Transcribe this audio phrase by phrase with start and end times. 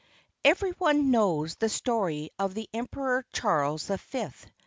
[0.43, 4.47] Every one knows the story of the Emperor Charles the Fifth.